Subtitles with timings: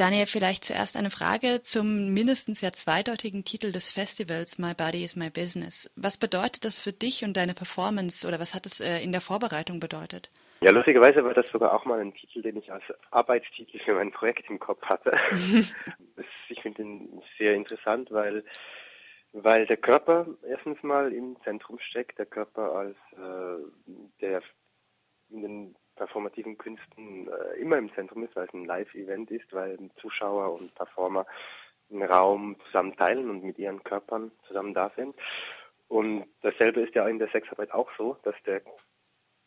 [0.00, 5.14] Daniel, vielleicht zuerst eine Frage zum mindestens ja zweideutigen Titel des Festivals My Body is
[5.14, 5.92] My Business.
[5.94, 9.20] Was bedeutet das für dich und deine Performance oder was hat es äh, in der
[9.20, 10.30] Vorbereitung bedeutet?
[10.62, 14.10] Ja, lustigerweise war das sogar auch mal ein Titel, den ich als Arbeitstitel für mein
[14.10, 15.12] Projekt im Kopf hatte.
[16.48, 18.42] ich finde ihn sehr interessant, weil
[19.34, 23.62] weil der Körper erstens mal im Zentrum steckt, der Körper als äh,
[24.22, 24.40] der
[25.28, 29.78] in den performativen Künsten äh, immer im Zentrum ist, weil es ein Live-Event ist, weil
[30.00, 31.26] Zuschauer und Performer
[31.90, 35.14] einen Raum zusammen teilen und mit ihren Körpern zusammen da sind.
[35.88, 38.62] Und dasselbe ist ja in der Sexarbeit auch so, dass der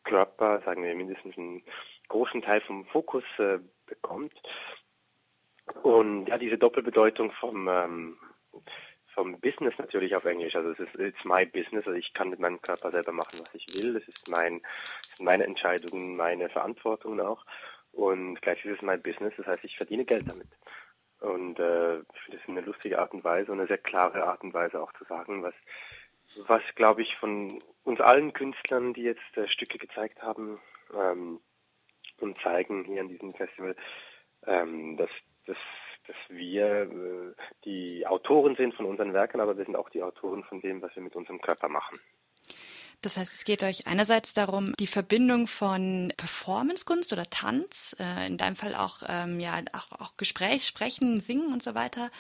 [0.04, 1.64] Körper, sagen wir mindestens einen
[2.08, 4.34] großen Teil vom Fokus äh, bekommt.
[5.82, 8.18] Und ja, diese Doppelbedeutung vom ähm,
[9.14, 10.56] vom Business natürlich auf Englisch.
[10.56, 11.86] Also es ist it's my business.
[11.86, 13.94] Also ich kann mit meinem Körper selber machen, was ich will.
[13.94, 14.62] Das ist mein,
[15.24, 17.46] meine Entscheidungen, meine Verantwortung auch.
[17.92, 19.34] Und gleich ist es mein Business.
[19.38, 20.48] Das heißt, ich verdiene Geld damit.
[21.20, 24.44] Und äh, ich finde es eine lustige Art und Weise und eine sehr klare Art
[24.44, 25.54] und Weise auch zu sagen, was,
[26.48, 30.60] was glaube ich von uns allen Künstlern, die jetzt äh, Stücke gezeigt haben
[30.94, 31.40] ähm,
[32.20, 33.76] und zeigen hier an diesem Festival,
[34.46, 35.10] ähm, dass,
[35.46, 35.58] dass
[36.08, 37.34] dass wir äh,
[37.66, 40.96] die Autoren sind von unseren Werken, aber wir sind auch die Autoren von dem, was
[40.96, 41.98] wir mit unserem Körper machen.
[43.04, 48.38] Das heißt, es geht euch einerseits darum, die Verbindung von Performancekunst oder Tanz, äh, in
[48.38, 52.12] deinem Fall auch, ähm, ja, auch, auch Gespräch, Sprechen, Singen und so weiter,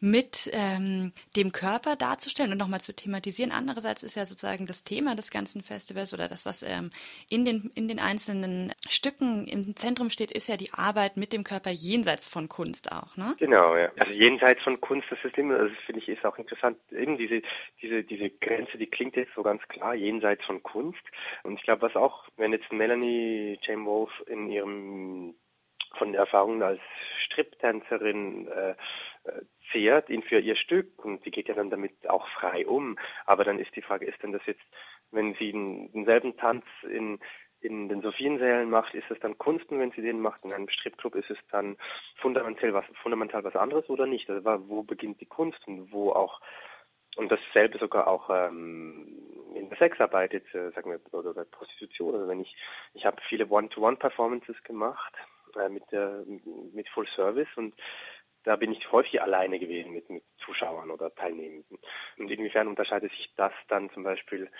[0.00, 3.52] mit ähm, dem Körper darzustellen und nochmal zu thematisieren.
[3.52, 6.90] Andererseits ist ja sozusagen das Thema des ganzen Festivals oder das, was ähm,
[7.28, 11.44] in, den, in den einzelnen Stücken im Zentrum steht, ist ja die Arbeit mit dem
[11.44, 13.34] Körper jenseits von Kunst auch, ne?
[13.38, 13.90] Genau, ja.
[13.98, 16.78] Also jenseits von Kunst, das ist immer, das finde ich, ist auch interessant.
[16.90, 17.42] Eben diese,
[17.82, 21.02] diese, diese Grenze, die klingt jetzt so ganz klar, jenseits von Kunst.
[21.42, 25.34] Und ich glaube, was auch, wenn jetzt Melanie Jane Wolf in ihrem
[25.98, 26.80] von der Erfahrung als
[27.26, 28.70] Striptänzerin äh,
[29.24, 29.42] äh,
[29.72, 32.98] zehrt ihn für ihr Stück und sie geht ja dann damit auch frei um.
[33.26, 34.62] Aber dann ist die Frage, ist denn das jetzt,
[35.10, 35.52] wenn sie
[35.92, 37.18] denselben Tanz in
[37.60, 40.68] in den Sophiensälen macht, ist es dann Kunst und wenn sie den macht in einem
[40.68, 41.76] Stripclub, ist es dann
[42.16, 44.28] fundamental was, fundamental was anderes oder nicht?
[44.30, 46.40] Also wo beginnt die Kunst und wo auch,
[47.16, 52.14] und dasselbe sogar auch ähm, in der Sexarbeit jetzt, äh, sagen wir, oder bei Prostitution.
[52.14, 52.56] Also wenn ich,
[52.94, 55.12] ich habe viele One-to-One-Performances gemacht
[55.56, 56.24] äh, mit der,
[56.72, 57.74] mit Full Service und
[58.44, 61.78] da bin ich häufig alleine gewesen mit, mit Zuschauern oder Teilnehmenden.
[62.18, 64.50] Und inwiefern unterscheidet sich das dann zum Beispiel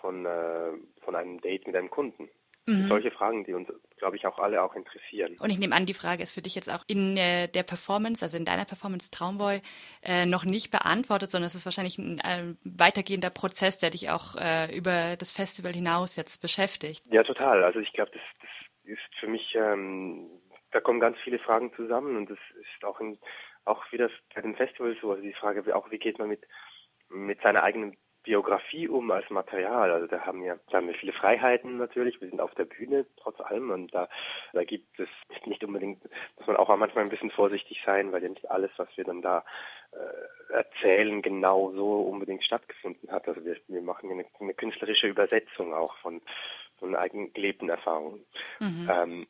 [0.00, 2.28] von, äh, von einem Date mit einem Kunden?
[2.68, 2.88] Mhm.
[2.88, 5.36] Solche Fragen, die uns, glaube ich, auch alle auch interessieren.
[5.38, 8.24] Und ich nehme an, die Frage ist für dich jetzt auch in äh, der Performance,
[8.24, 9.62] also in deiner Performance Traumboy,
[10.02, 14.34] äh, noch nicht beantwortet, sondern es ist wahrscheinlich ein äh, weitergehender Prozess, der dich auch
[14.34, 17.04] äh, über das Festival hinaus jetzt beschäftigt.
[17.08, 17.62] Ja, total.
[17.62, 20.28] Also ich glaube, das, das ist für mich ähm,
[20.76, 23.18] da kommen ganz viele Fragen zusammen und das ist auch in,
[23.64, 26.46] auch wieder bei dem Festival so, also die Frage auch, wie geht man mit,
[27.08, 29.90] mit seiner eigenen Biografie um als Material.
[29.90, 32.20] Also da haben wir, da haben wir viele Freiheiten natürlich.
[32.20, 34.08] Wir sind auf der Bühne trotz allem und da,
[34.52, 35.08] da gibt es
[35.46, 36.02] nicht unbedingt,
[36.36, 39.22] muss man auch manchmal ein bisschen vorsichtig sein, weil ja nicht alles, was wir dann
[39.22, 39.44] da
[39.92, 43.26] äh, erzählen, genau so unbedingt stattgefunden hat.
[43.28, 46.20] Also wir, wir machen eine, eine künstlerische Übersetzung auch von,
[46.78, 48.26] von eigenen gelebten Erfahrungen.
[48.60, 48.90] Mhm.
[48.92, 49.26] Ähm,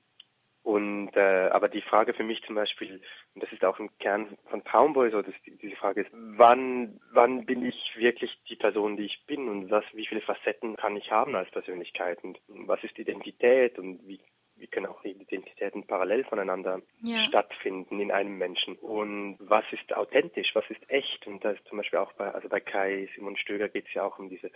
[0.66, 3.00] und äh, aber die Frage für mich zum Beispiel,
[3.34, 6.98] und das ist auch im Kern von Traumboy so, dass die, diese Frage ist, wann
[7.12, 9.48] wann bin ich wirklich die Person, die ich bin?
[9.48, 12.18] Und was wie viele Facetten kann ich haben als Persönlichkeit?
[12.24, 13.78] Und was ist Identität?
[13.78, 14.18] Und wie
[14.56, 17.20] wie können auch Identitäten parallel voneinander ja.
[17.28, 18.74] stattfinden in einem Menschen?
[18.74, 21.28] Und was ist authentisch, was ist echt?
[21.28, 24.02] Und das ist zum Beispiel auch bei also bei Kai Simon Stöger geht es ja
[24.02, 24.50] auch um diese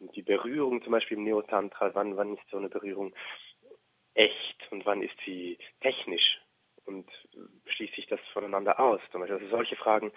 [0.00, 3.14] um die Berührung zum Beispiel im Neotantra, wann wann ist so eine Berührung
[4.86, 6.40] wann ist sie technisch
[6.84, 7.08] und
[7.66, 9.00] schließt sich das voneinander aus?
[9.10, 10.12] Zum Beispiel, also solche Fragen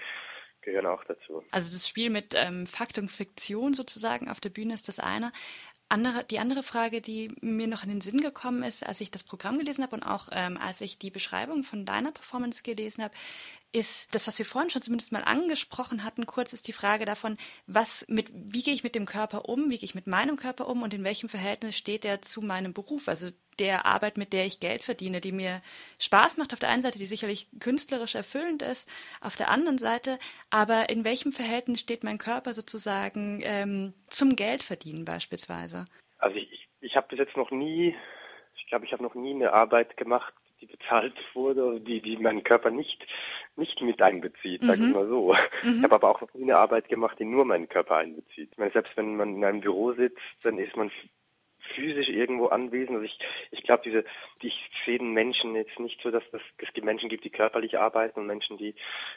[0.61, 1.43] gehören auch dazu.
[1.51, 5.31] Also das Spiel mit ähm, Fakt und Fiktion sozusagen auf der Bühne ist das eine.
[5.91, 9.23] Andere, die andere Frage, die mir noch in den Sinn gekommen ist, als ich das
[9.23, 13.15] Programm gelesen habe und auch ähm, als ich die Beschreibung von deiner Performance gelesen habe,
[13.71, 17.37] ist das, was wir vorhin schon zumindest mal angesprochen hatten, kurz ist die Frage davon,
[17.65, 20.67] was mit, wie gehe ich mit dem Körper um, wie gehe ich mit meinem Körper
[20.67, 24.45] um und in welchem Verhältnis steht er zu meinem Beruf, also der Arbeit, mit der
[24.45, 25.61] ich Geld verdiene, die mir
[25.99, 28.89] Spaß macht auf der einen Seite, die sicherlich künstlerisch erfüllend ist,
[29.21, 30.17] auf der anderen Seite,
[30.49, 35.85] aber in welchem Verhältnis steht mein Körper sozusagen ähm, zum Geldverdienen beispielsweise?
[36.17, 37.95] Also ich, ich habe bis jetzt noch nie,
[38.55, 42.43] ich glaube, ich habe noch nie eine Arbeit gemacht, die bezahlt wurde, die, die meinen
[42.43, 43.05] Körper nicht,
[43.55, 44.67] nicht mit einbezieht, mhm.
[44.67, 44.91] sag ich mhm.
[44.91, 45.33] mal so.
[45.63, 45.77] Mhm.
[45.77, 48.49] Ich habe aber auch noch nie eine Arbeit gemacht, die nur meinen Körper einbezieht.
[48.51, 50.91] Ich meine, selbst wenn man in einem Büro sitzt, dann ist man
[51.75, 52.97] physisch irgendwo anwesend.
[52.97, 53.19] Also ich,
[53.51, 54.05] ich glaube, diese,
[54.41, 58.19] ich sehe den Menschen jetzt nicht so, dass das, es Menschen gibt, die körperlich arbeiten
[58.19, 58.75] und Menschen, die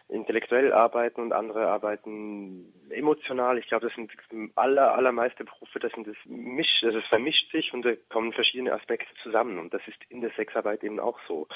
[0.08, 3.58] intellektuell arbeiten und andere arbeiten emotional.
[3.58, 4.10] Ich glaube, das sind
[4.56, 8.72] aller, allermeiste Berufe, das sind das mischt, also es vermischt sich und da kommen verschiedene
[8.72, 11.48] Aspekte zusammen und das ist in der Sexarbeit eben auch so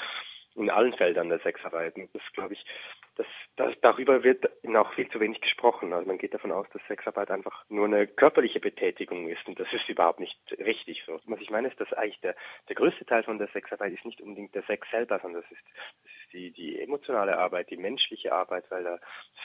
[0.55, 1.95] in allen Feldern der Sexarbeit.
[2.13, 2.65] das glaube ich,
[3.17, 5.91] das, das, darüber wird auch viel zu wenig gesprochen.
[5.93, 9.67] Also man geht davon aus, dass Sexarbeit einfach nur eine körperliche Betätigung ist und das
[9.73, 11.19] ist überhaupt nicht richtig so.
[11.25, 12.35] Was ich meine ist, dass eigentlich der,
[12.69, 15.63] der größte Teil von der Sexarbeit ist nicht unbedingt der Sex selber, sondern das ist,
[16.03, 18.99] das ist die, die emotionale Arbeit, die menschliche Arbeit, weil da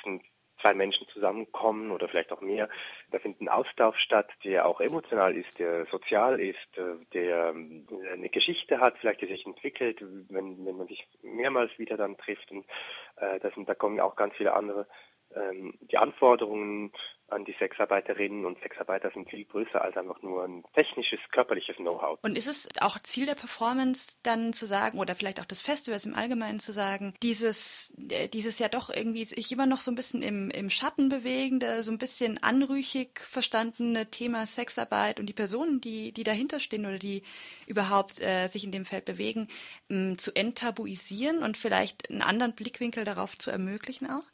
[0.05, 0.23] sind
[0.63, 2.69] zwei Menschen zusammenkommen oder vielleicht auch mehr.
[3.11, 7.87] Da findet ein Austausch statt, der auch emotional ist, der sozial ist, äh, der ähm,
[8.11, 9.99] eine Geschichte hat, vielleicht die sich entwickelt,
[10.31, 12.51] wenn, wenn man sich mehrmals wieder dann trifft.
[12.51, 12.65] Und
[13.12, 14.87] äh, das sind, da kommen auch ganz viele andere
[15.35, 16.93] ähm, die Anforderungen
[17.33, 22.19] an die Sexarbeiterinnen und Sexarbeiter sind viel größer als einfach nur ein technisches, körperliches Know-how.
[22.23, 26.07] Und ist es auch Ziel der Performance dann zu sagen, oder vielleicht auch des Festivals
[26.07, 29.95] im Allgemeinen zu sagen, dieses, äh, dieses ja doch irgendwie sich immer noch so ein
[29.95, 35.81] bisschen im, im Schatten bewegende, so ein bisschen anrüchig verstandene Thema Sexarbeit und die Personen,
[35.81, 37.23] die, die dahinter stehen oder die
[37.67, 39.49] überhaupt äh, sich in dem Feld bewegen,
[39.89, 44.25] mh, zu enttabuisieren und vielleicht einen anderen Blickwinkel darauf zu ermöglichen auch?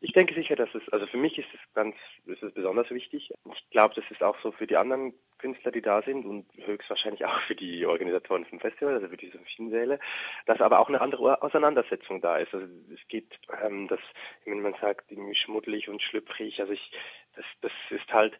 [0.00, 1.96] Ich denke sicher, dass es, also für mich ist es ganz,
[2.26, 3.32] ist es besonders wichtig.
[3.52, 7.24] Ich glaube, das ist auch so für die anderen Künstler, die da sind und höchstwahrscheinlich
[7.26, 9.98] auch für die Organisatoren vom Festival, also für diese Maschinensäle,
[10.46, 12.54] dass aber auch eine andere Auseinandersetzung da ist.
[12.54, 14.00] Also es geht, ähm, das,
[14.44, 16.92] wenn man sagt, irgendwie schmuddelig und schlüpfrig, also ich,
[17.34, 18.38] das, das ist halt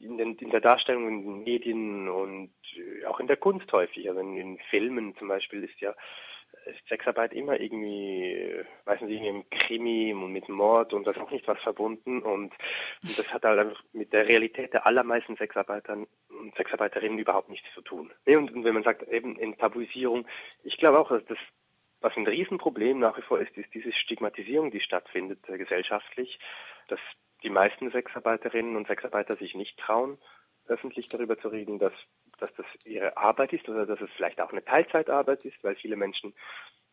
[0.00, 2.52] in, den, in der Darstellung in den Medien und
[3.06, 4.08] auch in der Kunst häufig.
[4.08, 5.94] Also in, in Filmen zum Beispiel ist ja
[6.88, 11.30] Sexarbeit immer irgendwie, weiß nicht, irgendwie im Krimi und mit Mord und das ist auch
[11.30, 12.52] nicht was verbunden und,
[13.02, 17.68] und das hat halt einfach mit der Realität der allermeisten Sexarbeitern und Sexarbeiterinnen überhaupt nichts
[17.74, 18.12] zu tun.
[18.26, 20.26] Und, und wenn man sagt, eben in Tabuisierung,
[20.64, 21.38] ich glaube auch, dass das
[22.00, 26.38] was ein Riesenproblem nach wie vor ist, ist diese Stigmatisierung, die stattfindet äh, gesellschaftlich,
[26.88, 27.00] dass
[27.42, 30.18] die meisten Sexarbeiterinnen und Sexarbeiter sich nicht trauen,
[30.66, 31.92] öffentlich darüber zu reden, dass
[32.40, 35.96] dass das ihre Arbeit ist oder dass es vielleicht auch eine Teilzeitarbeit ist, weil viele
[35.96, 36.34] Menschen,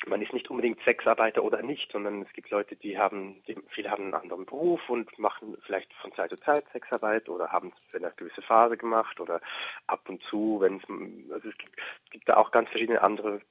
[0.05, 3.89] man ist nicht unbedingt Sexarbeiter oder nicht, sondern es gibt Leute, die haben, die, viele
[3.89, 7.91] haben einen anderen Beruf und machen vielleicht von Zeit zu Zeit Sexarbeit oder haben es
[7.91, 9.41] für eine gewisse Phase gemacht oder
[9.87, 10.83] ab und zu, wenn es,
[11.31, 13.41] also es gibt, es gibt da auch ganz verschiedene andere,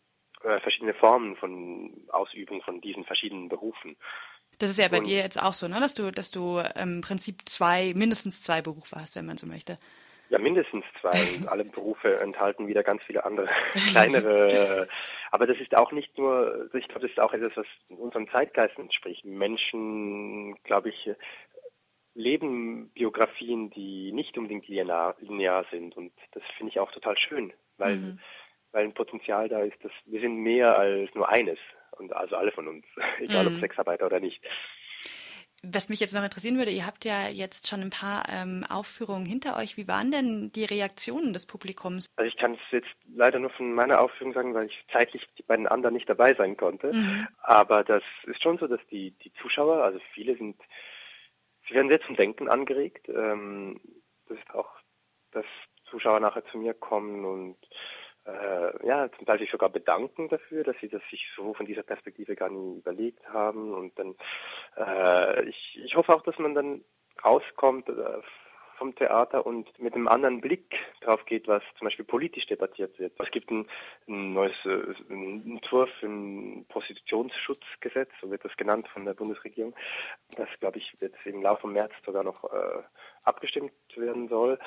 [0.42, 3.96] äh, verschiedene Formen von Ausübung von diesen verschiedenen Berufen.
[4.58, 5.80] Das ist ja bei und, dir jetzt auch so, ne?
[5.80, 9.78] dass du, dass du im Prinzip zwei, mindestens zwei Berufe hast, wenn man so möchte.
[10.28, 11.10] Ja, mindestens zwei.
[11.10, 13.46] Und alle Berufe enthalten wieder ganz viele andere
[13.90, 14.88] kleinere.
[15.30, 17.66] Aber das ist auch nicht nur, ich glaube, das ist auch etwas, was
[17.98, 19.24] unserem Zeitgeist entspricht.
[19.24, 21.10] Menschen, glaube ich,
[22.16, 25.96] leben Biografien, die nicht unbedingt linear, linear sind.
[25.96, 28.18] Und das finde ich auch total schön, weil, mhm.
[28.72, 31.58] weil ein Potenzial da ist, dass wir sind mehr als nur eines.
[31.92, 32.84] Und also alle von uns,
[33.20, 33.54] egal mhm.
[33.54, 34.42] ob Sexarbeiter oder nicht.
[35.72, 39.26] Was mich jetzt noch interessieren würde, ihr habt ja jetzt schon ein paar ähm, Aufführungen
[39.26, 39.76] hinter euch.
[39.76, 42.06] Wie waren denn die Reaktionen des Publikums?
[42.16, 45.56] Also ich kann es jetzt leider nur von meiner Aufführung sagen, weil ich zeitlich bei
[45.56, 46.92] den anderen nicht dabei sein konnte.
[46.92, 47.26] Mhm.
[47.38, 50.56] Aber das ist schon so, dass die, die Zuschauer, also viele sind,
[51.68, 53.08] sie werden sehr zum Denken angeregt.
[53.08, 53.80] Ähm,
[54.28, 54.70] das ist auch,
[55.32, 55.46] dass
[55.90, 57.56] Zuschauer nachher zu mir kommen und
[58.26, 61.82] äh, ja, zum Teil sich sogar bedanken dafür, dass sie das sich so von dieser
[61.82, 63.72] Perspektive gar nie überlegt haben.
[63.72, 64.14] Und dann,
[64.76, 66.84] äh, ich, ich hoffe auch, dass man dann
[67.24, 68.20] rauskommt äh,
[68.76, 73.12] vom Theater und mit einem anderen Blick drauf geht, was zum Beispiel politisch debattiert wird.
[73.18, 73.66] Es gibt ein,
[74.08, 79.74] ein neues äh, ein Entwurf ein Prostitutionsschutzgesetz, so wird das genannt von der Bundesregierung.
[80.36, 82.82] Das, glaube ich, jetzt im Laufe März sogar noch äh,
[83.24, 84.58] abgestimmt werden soll.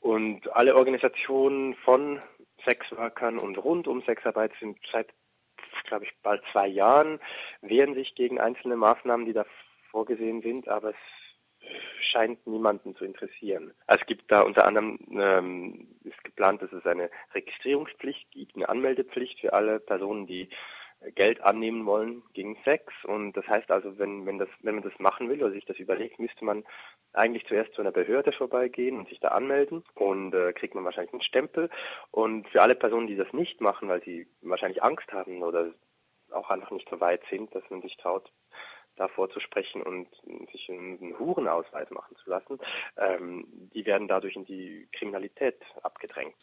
[0.00, 2.20] Und alle Organisationen von
[2.64, 5.08] Sexworkern und rund um Sexarbeit sind seit,
[5.84, 7.20] glaube ich, bald zwei Jahren,
[7.60, 9.44] wehren sich gegen einzelne Maßnahmen, die da
[9.90, 10.96] vorgesehen sind, aber es
[12.12, 13.72] scheint niemanden zu interessieren.
[13.86, 18.68] Also es gibt da unter anderem, ähm, ist geplant, dass es eine Registrierungspflicht gibt, eine
[18.68, 20.48] Anmeldepflicht für alle Personen, die
[21.14, 22.92] Geld annehmen wollen gegen Sex.
[23.04, 25.78] Und das heißt also, wenn, wenn, das, wenn man das machen will oder sich das
[25.78, 26.64] überlegt, müsste man
[27.12, 31.12] eigentlich zuerst zu einer Behörde vorbeigehen und sich da anmelden und äh, kriegt man wahrscheinlich
[31.12, 31.70] einen Stempel.
[32.10, 35.72] Und für alle Personen, die das nicht machen, weil sie wahrscheinlich Angst haben oder
[36.32, 38.30] auch einfach nicht so weit sind, dass man sich traut,
[38.96, 40.08] davor zu sprechen und
[40.52, 42.58] sich einen Hurenausweis machen zu lassen,
[42.96, 46.34] ähm, die werden dadurch in die Kriminalität abgedrängt.